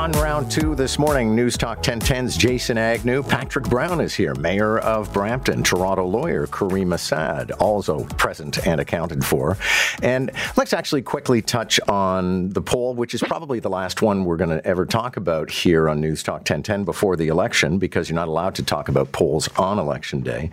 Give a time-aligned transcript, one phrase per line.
[0.00, 3.22] On round two this morning, News Talk 1010's Jason Agnew.
[3.22, 9.22] Patrick Brown is here, Mayor of Brampton, Toronto lawyer Caryma Sa'd, also present and accounted
[9.22, 9.58] for.
[10.02, 14.38] And let's actually quickly touch on the poll, which is probably the last one we're
[14.38, 18.16] going to ever talk about here on News Talk 1010 before the election, because you're
[18.16, 20.48] not allowed to talk about polls on election day.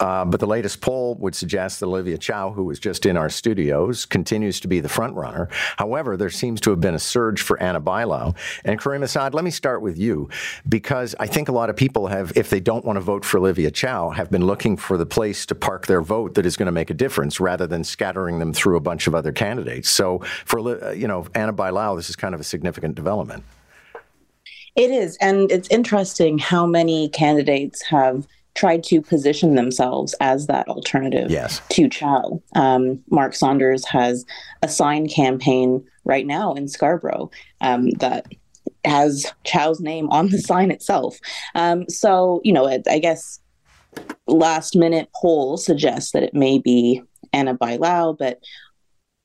[0.00, 3.28] Uh, but the latest poll would suggest that Olivia Chow, who was just in our
[3.28, 5.50] studios, continues to be the front runner.
[5.76, 8.34] However, there seems to have been a surge for Ana Bailão.
[8.64, 10.28] And Caryma Sa'd, let me start with you
[10.68, 13.38] because I think a lot of people have, if they don't want to vote for
[13.38, 16.66] Olivia Chow, have been looking for the place to park their vote that is going
[16.66, 19.90] to make a difference rather than scattering them through a bunch of other candidates.
[19.90, 23.42] So for, you know, Ana Bailão, this is kind of a significant development.
[24.76, 25.16] It is.
[25.20, 28.24] And it's interesting how many candidates have
[28.54, 31.60] tried to position themselves as that alternative yes.
[31.70, 32.40] to Chow.
[32.54, 34.24] Um, Mark Saunders has
[34.62, 38.26] a sign campaign right now in Scarborough um, that
[38.86, 41.18] has Chow's name on the sign itself.
[41.54, 43.40] Um, so, you know, I guess
[44.26, 48.40] last minute poll suggests that it may be Ana Bailão, but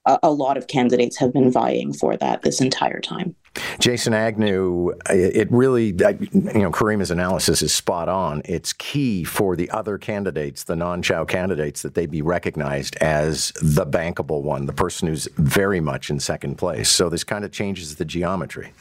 [0.05, 3.35] a, a lot of candidates have been vying for that this entire time.
[3.79, 8.41] Jason Agnew, it really, you know, Caryma's analysis is spot on.
[8.45, 13.51] It's key for the other candidates, the non Chow candidates, that they be recognized as
[13.61, 16.89] the bankable one, the person who's very much in second place.
[16.89, 18.71] So this kind of changes the geometry.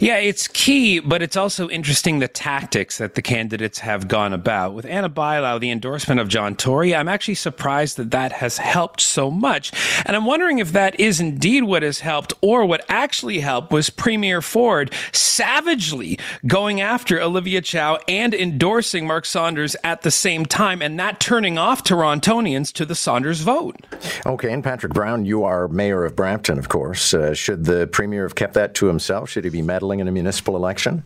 [0.00, 4.72] Yeah, it's key, but it's also interesting the tactics that the candidates have gone about.
[4.72, 9.02] With Ana Bailão, the endorsement of John Tory, I'm actually surprised that that has helped
[9.02, 9.70] so much.
[10.06, 13.90] And I'm wondering if that is indeed what has helped, or what actually helped was
[13.90, 20.80] Premier Ford savagely going after Olivia Chow and endorsing Mark Saunders at the same time,
[20.80, 23.76] and that turning off Torontonians to the Saunders vote.
[24.24, 27.12] Okay, and Patrick Brown, you are mayor of Brampton, of course.
[27.12, 29.28] Uh, should the Premier have kept that to himself?
[29.28, 29.89] Should he be meddling?
[29.98, 31.02] In a municipal election?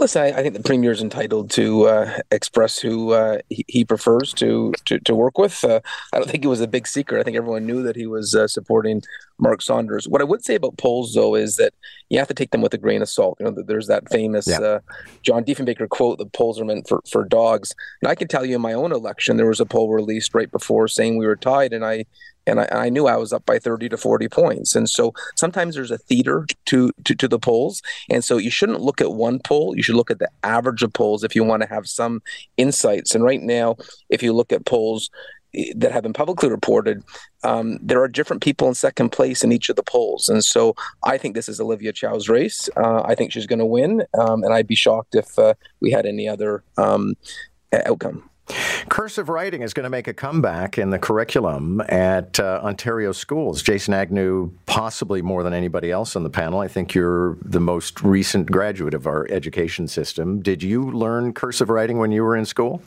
[0.00, 3.84] Listen, I, I think the premier is entitled to uh, express who uh, he, he,
[3.84, 5.62] prefers to, to, to work with.
[5.62, 5.80] Uh,
[6.12, 7.20] I don't think it was a big secret.
[7.20, 9.02] I think everyone knew that he was uh, supporting
[9.38, 10.08] Mark Saunders.
[10.08, 11.74] What I would say about polls, though, is that
[12.08, 13.36] you have to take them with a grain of salt.
[13.38, 14.58] You know, there's that famous yeah.
[14.58, 14.80] Uh,
[15.22, 18.56] John Diefenbaker quote: "The polls are meant for for dogs." And I can tell you,
[18.56, 21.72] in my own election, there was a poll released right before saying we were tied,
[21.72, 22.04] and I
[22.46, 24.74] and I, I, knew I was up by 30 to 40 points.
[24.74, 27.82] And so sometimes there's a theater to, to, to the polls.
[28.10, 29.76] And so you shouldn't look at one poll.
[29.76, 32.22] You should look at the average of polls if you want to have some
[32.56, 33.14] insights.
[33.14, 33.76] And right now,
[34.10, 35.10] if you look at polls
[35.54, 37.02] eh, that have been publicly reported,
[37.42, 40.28] um, there are different people in second place in each of the polls.
[40.28, 42.68] And so I think this is Olivia Chow's race.
[42.76, 44.04] Uh, I think she's going to win.
[44.18, 47.14] Um, and I'd be shocked if uh, we had any other um,
[47.72, 48.28] outcome.
[48.88, 53.62] Cursive writing is going to make a comeback in the curriculum at uh, Ontario schools.
[53.62, 56.60] Jason Agnew, possibly more than anybody else on the panel.
[56.60, 60.42] I think you're the most recent graduate of our education system.
[60.42, 62.82] Did you learn cursive writing when you were in school?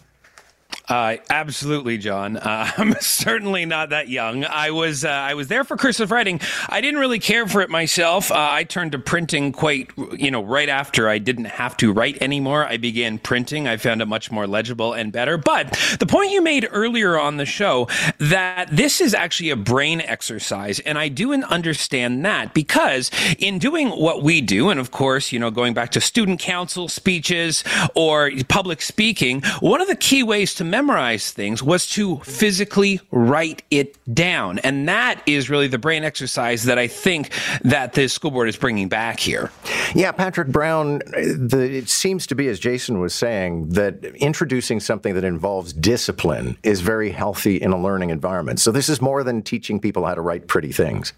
[0.87, 2.37] Uh, absolutely, John.
[2.37, 4.45] Uh, I'm certainly not that young.
[4.45, 6.39] I was uh, I was there for cursive writing.
[6.69, 8.31] I didn't really care for it myself.
[8.31, 12.21] Uh, I turned to printing quite, you know, right after I didn't have to write
[12.21, 12.65] anymore.
[12.65, 13.67] I began printing.
[13.67, 15.37] I found it much more legible and better.
[15.37, 17.87] But the point you made earlier on the show
[18.19, 23.89] that this is actually a brain exercise, and I do understand that because in doing
[23.89, 27.63] what we do, and of course, you know, going back to student council speeches
[27.95, 33.63] or public speaking, one of the key ways to memorize things was to physically write
[33.71, 34.59] it down.
[34.59, 37.31] And that is really the brain exercise that I think
[37.63, 39.51] that the school board is bringing back here.
[39.95, 45.15] Yeah, Patrick Brown, the, it seems to be, as Jason was saying, that introducing something
[45.15, 48.59] that involves discipline is very healthy in a learning environment.
[48.59, 51.11] So this is more than teaching people how to write pretty things.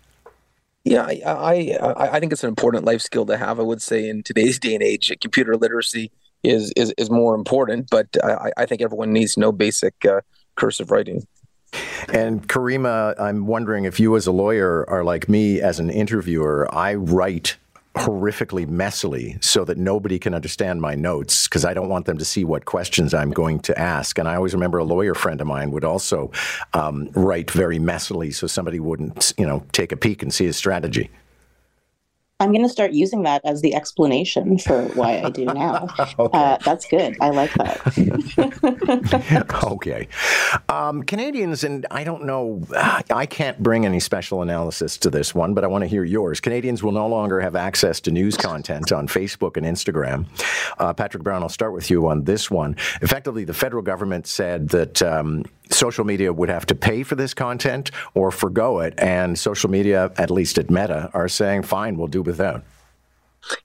[0.86, 3.60] Yeah, I, I, I think it's an important life skill to have.
[3.60, 6.12] I would say in today's day and age, computer literacy
[6.44, 7.90] is is, is more important.
[7.90, 10.22] But I, I think everyone needs know basic uh,
[10.56, 11.28] cursive writing.
[12.12, 16.68] And Caryma, I'm wondering if you, as a lawyer, are like me as an interviewer.
[16.74, 17.58] I write
[17.96, 22.26] horrifically messily so that nobody can understand my notes because I don't want them to
[22.26, 24.18] see what questions I'm going to ask.
[24.18, 26.32] And I always remember a lawyer friend of mine would also
[26.74, 30.56] um, write very messily so somebody wouldn't, you know, take a peek and see his
[30.56, 31.10] strategy.
[32.42, 35.88] I'm going to start using that as the explanation for why I do now.
[36.00, 36.38] okay.
[36.38, 37.18] uh, that's good.
[37.20, 37.82] I like that.
[39.66, 40.08] okay.
[40.70, 45.54] Um, Canadians, and I don't know, I can't bring any special analysis to this one,
[45.54, 46.40] but I want to hear yours.
[46.40, 50.26] Canadians will no longer have access to news content on Facebook and Instagram.
[50.80, 52.78] Uh, Patrick Brown, I'll start with you on this one.
[53.02, 55.02] Effectively, the federal government said that.
[55.02, 58.94] Um, social media would have to pay for this content or forego it.
[58.98, 62.64] And social media, at least at Meta, are saying, fine, we'll do without.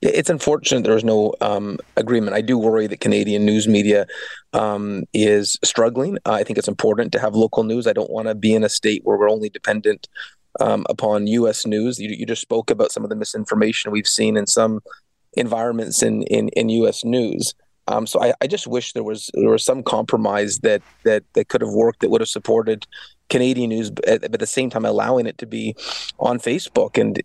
[0.01, 2.37] It's unfortunate there's no um, agreement.
[2.37, 4.07] I do worry that Canadian news media
[4.53, 6.19] um, is struggling.
[6.25, 7.87] I think it's important to have local news.
[7.87, 10.09] I don't want to be in a state where we're only dependent
[10.61, 11.67] um, upon U.S.
[11.67, 11.99] news.
[11.99, 14.81] You, you, just spoke about some of the misinformation we've seen in some
[15.37, 17.05] environments in, in, in U.S.
[17.05, 17.55] news.
[17.89, 21.49] Um, so I, I, just wish there was there was some compromise that that that
[21.49, 22.87] could have worked that would have supported
[23.31, 25.75] Canadian news, but at, the same time allowing it to be
[26.19, 27.01] on Facebook.
[27.01, 27.17] And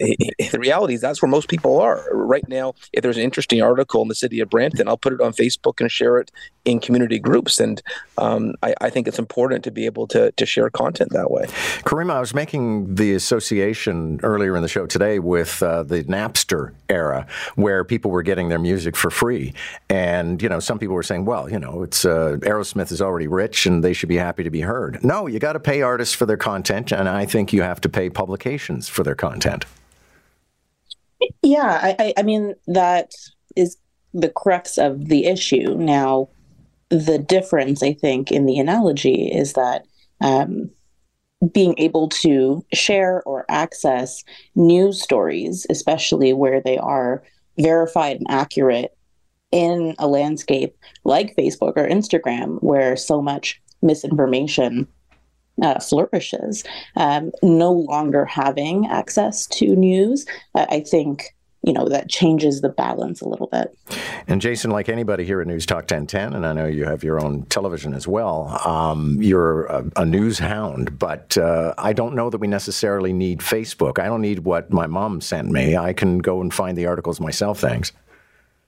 [0.51, 2.73] the reality is that's where most people are right now.
[2.93, 5.81] If there's an interesting article in the city of Brampton, I'll put it on Facebook
[5.81, 6.31] and share it
[6.65, 7.59] in community groups.
[7.59, 7.81] And
[8.17, 11.45] um, I, I, think it's important to be able to to share content that way.
[11.83, 16.73] Caryma, I was making the association earlier in the show today with uh, the Napster
[16.89, 17.25] era,
[17.55, 19.53] where people were getting their music for free,
[19.89, 23.27] and you know some people were saying, well, you know, it's uh, Aerosmith is already
[23.27, 25.03] rich and they should be happy to be heard.
[25.03, 27.89] No, you got to pay artists for their content, and I think you have to
[27.89, 29.65] pay publications for their content.
[31.41, 33.11] Yeah, I, I mean, that
[33.55, 33.77] is
[34.13, 35.75] the crux of the issue.
[35.75, 36.29] Now,
[36.89, 39.85] the difference, I think, in the analogy is that
[40.21, 40.69] um,
[41.51, 44.23] being able to share or access
[44.55, 47.23] news stories, especially where they are
[47.57, 48.95] verified and accurate
[49.51, 54.87] in a landscape like Facebook or Instagram, where so much misinformation
[55.61, 56.63] uh, flourishes,
[56.95, 60.25] um, no longer having access to news,
[60.55, 63.77] uh, I think you know that changes the balance a little bit.
[64.27, 67.23] And Jason, like anybody here at News Talk 1010, and I know you have your
[67.23, 68.61] own television as well.
[68.65, 73.39] Um, you're a, a, news hound, but uh, I don't know that we necessarily need
[73.39, 73.99] Facebook.
[73.99, 75.75] I don't need what my mom sent me.
[75.75, 77.59] I can go and find the articles myself.
[77.59, 77.91] Thanks.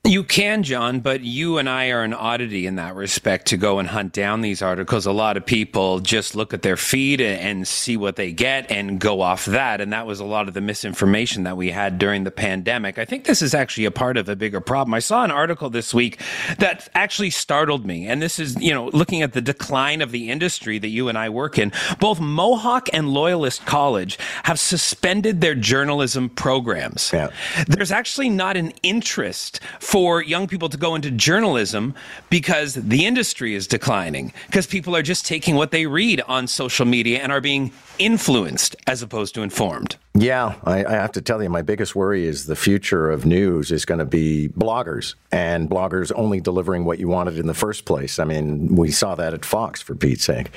[0.03, 3.77] You can, John, but you and I are an oddity in that respect to go
[3.77, 5.05] and hunt down these articles.
[5.05, 8.99] A lot of people just look at their feed and see what they get and
[8.99, 9.79] go off that.
[9.79, 12.97] And that was a lot of the misinformation that we had during the pandemic.
[12.97, 14.95] I think this is actually a part of a bigger problem.
[14.95, 16.19] I saw an article this week
[16.57, 18.07] that actually startled me.
[18.07, 21.17] And this is, you know, looking at the decline of the industry that you and
[21.17, 21.71] I work in.
[21.99, 27.11] Both Mohawk and Loyalist College have suspended their journalism programs.
[27.13, 27.29] Yeah.
[27.67, 29.59] There's actually not an interest
[29.91, 31.93] for young people to go into journalism
[32.29, 36.85] because the industry is declining, because people are just taking what they read on social
[36.85, 39.97] media and are being influenced as opposed to informed.
[40.13, 43.71] Yeah, I, I, have to tell you, my biggest worry is the future of news
[43.71, 47.85] is going to be bloggers and bloggers only delivering what you wanted in the first
[47.85, 48.19] place.
[48.19, 50.51] I mean, we saw that at Fox, for Pete's sake.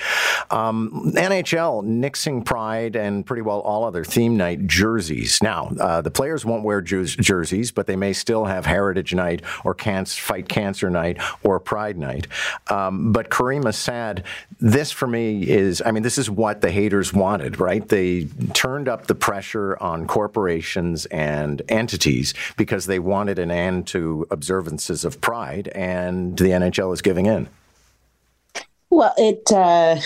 [0.51, 5.41] Um, NHL nixing Pride and pretty well all other theme night jerseys.
[5.41, 9.75] Now, uh, the players won't wear jerseys, but they may still have Heritage Night or
[9.75, 12.27] cancer, Fight Cancer Night or Pride Night.
[12.69, 14.25] Um, but Caryma Sa'd,
[14.61, 17.87] this for me is, I mean, this is what the haters wanted, right?
[17.87, 23.87] They turned up the pressure pressure on corporations and entities because they wanted an end
[23.87, 27.49] to observances of pride, and the NHL is giving in.
[28.91, 30.01] Well, it uh,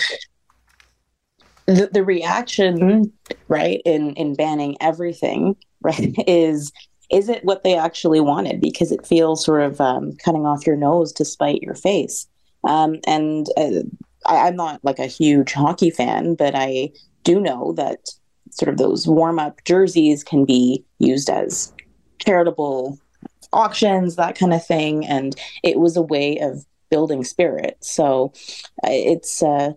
[1.67, 3.11] the the reaction,
[3.47, 6.71] right, in in banning everything, right, is
[7.11, 8.61] is it what they actually wanted?
[8.61, 12.27] Because it feels sort of um, cutting off your nose to spite your face.
[12.63, 13.83] Um, and uh,
[14.25, 16.91] I, I'm not like a huge hockey fan, but I
[17.23, 18.09] do know that
[18.51, 21.73] sort of those warm up jerseys can be used as
[22.19, 22.99] charitable
[23.53, 25.05] auctions, that kind of thing.
[25.05, 27.77] And it was a way of building spirit.
[27.81, 28.33] So
[28.83, 29.73] uh, it's uh,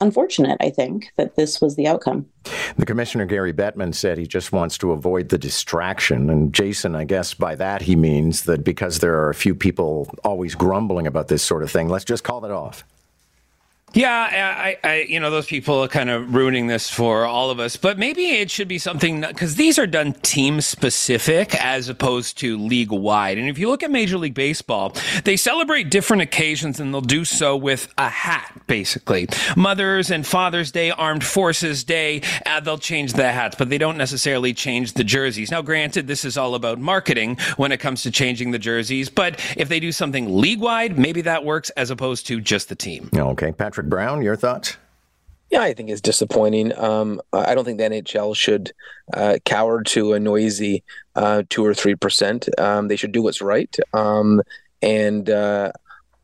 [0.00, 2.26] unfortunate, I think, that this was the outcome.
[2.76, 6.30] The commissioner, Gary Bettman, said he just wants to avoid the distraction.
[6.30, 10.12] And Jason, I guess by that he means that because there are a few people
[10.24, 12.84] always grumbling about this sort of thing, let's just call it off.
[13.94, 17.60] Yeah, I, I, you know, those people are kind of ruining this for all of
[17.60, 17.76] us.
[17.76, 22.58] But maybe it should be something because these are done team specific as opposed to
[22.58, 23.38] league wide.
[23.38, 27.24] And if you look at Major League Baseball, they celebrate different occasions and they'll do
[27.24, 29.28] so with a hat, basically.
[29.56, 33.96] Mother's and Father's Day, Armed Forces Day, uh, they'll change the hats, but they don't
[33.96, 35.52] necessarily change the jerseys.
[35.52, 39.08] Now, granted, this is all about marketing when it comes to changing the jerseys.
[39.08, 42.74] But if they do something league wide, maybe that works as opposed to just the
[42.74, 43.08] team.
[43.14, 43.83] Okay, Patrick.
[43.88, 44.76] Brown, your thoughts?
[45.50, 46.76] Yeah, I think it's disappointing.
[46.78, 48.72] Um, I don't think the NHL should
[49.12, 50.82] uh, cower to a noisy
[51.14, 52.48] uh, two or three percent.
[52.58, 53.74] Um, they should do what's right.
[53.92, 54.42] Um,
[54.82, 55.72] and uh,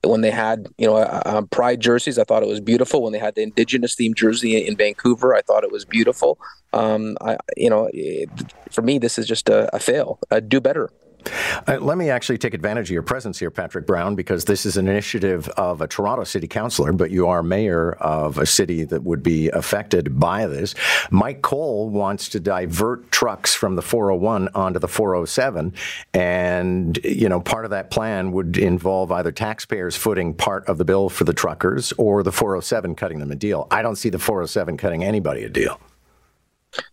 [0.03, 3.03] when they had you know uh, uh, pride jerseys, I thought it was beautiful.
[3.03, 6.39] When they had the indigenous themed jersey in Vancouver, I thought it was beautiful.
[6.73, 8.29] Um, I, you know, it,
[8.71, 10.19] for me, this is just a, a fail.
[10.31, 10.91] Uh, do better.
[11.67, 14.77] Uh, let me actually take advantage of your presence here, Patrick Brown, because this is
[14.77, 19.03] an initiative of a Toronto city councilor, but you are mayor of a city that
[19.03, 20.75] would be affected by this.
[21.11, 25.75] Mike Colle wants to divert trucks from the 401 onto the 407.
[26.15, 30.85] And, you know, part of that plan would involve either taxpayers footing part of the
[30.85, 33.67] bill for the truckers or the 407 cutting them a deal.
[33.71, 35.81] I don't see the 407 cutting anybody a deal.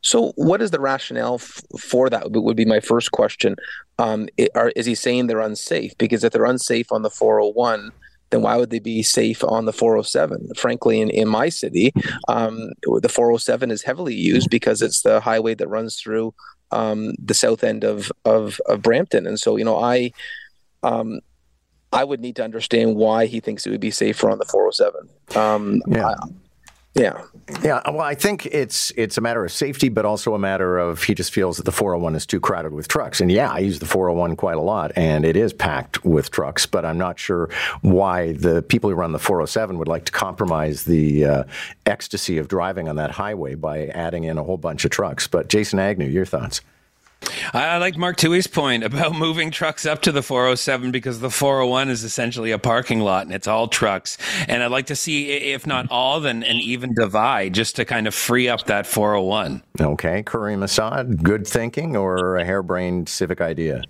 [0.02, 2.32] So, what is the rationale f- for that?
[2.32, 3.56] Would be my first question.
[4.00, 5.98] Um, it, are, is he saying they're unsafe?
[5.98, 7.92] Because if they're unsafe on the 401,
[8.30, 10.50] then why would they be safe on the 407?
[10.56, 11.94] Frankly, in, in my city,
[12.28, 16.34] um, the 407 is heavily used because it's the highway that runs through
[16.72, 19.26] um, the south end of, of, of Brampton.
[19.26, 20.12] And so, you know, I
[20.84, 21.20] um,
[21.92, 25.10] I would need to understand why he thinks it would be safer on the 407.
[25.36, 26.08] Um, yeah.
[26.08, 26.14] I,
[26.98, 27.22] yeah.
[27.64, 31.04] Yeah, well, I think it's it's a matter of safety, but also a matter of
[31.04, 33.22] he just feels that the 401 is too crowded with trucks.
[33.22, 36.66] And yeah, I use the 401 quite a lot, and it is packed with trucks.
[36.66, 37.50] But I'm not sure
[37.82, 41.44] why the people who run the 407 would like to compromise the uh,
[41.86, 45.26] ecstasy of driving on that highway by adding in a whole bunch of trucks.
[45.26, 46.60] But Jason Agnew, your thoughts?
[47.54, 51.90] I like Mark Toohey's point about moving trucks up to the 407 because the 401
[51.90, 54.18] is essentially a parking lot and it's all trucks.
[54.48, 58.08] And I'd like to see, if not all, then an even divide just to kind
[58.08, 59.64] of free up that 401.
[59.80, 60.24] Okay.
[60.24, 63.84] Caryma Sa'd, good thinking or a harebrained civic idea?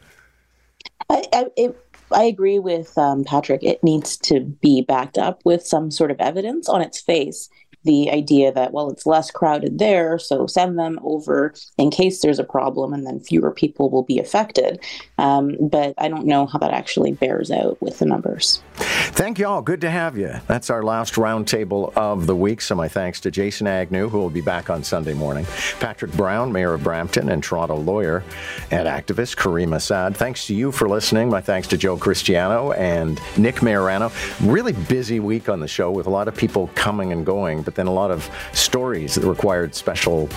[1.10, 3.64] I, I, it, I agree with um, Patrick.
[3.64, 7.50] It needs to be backed up with some sort of evidence on its face
[7.84, 12.40] the idea that well it's less crowded there so send them over in case there's
[12.40, 14.80] a problem and then fewer people will be affected.
[15.18, 18.62] Um, but i don't know how that actually bears out with the numbers.
[18.78, 19.62] Thank you all.
[19.62, 20.34] Good to have you.
[20.48, 22.62] That's our last roundtable of the week.
[22.62, 25.46] So my thanks to jason agnew who will be back on sunday morning.
[25.80, 28.24] Patrick brown mayor of brampton and toronto lawyer
[28.72, 30.16] and activist Caryma Sa'd.
[30.16, 31.30] Thanks to you for listening.
[31.30, 34.12] My thanks to joe cristiano and nick Majorano.
[34.48, 37.76] really busy week on the show with a lot of people coming and going but
[37.76, 40.30] then a lot of stories that required special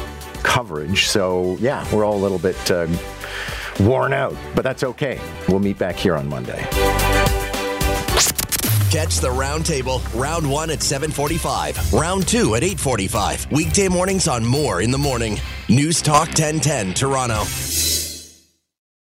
[0.43, 1.07] coverage.
[1.07, 2.89] So, yeah, we're all a little bit uh,
[3.79, 5.21] worn out, but that's okay.
[5.47, 6.59] We'll meet back here on Monday.
[8.91, 13.53] Catch the roundtable, round one at 745, round two at 845.
[13.53, 15.39] Weekday mornings on Moore in the Morning.
[15.69, 17.45] News Talk 1010, Toronto.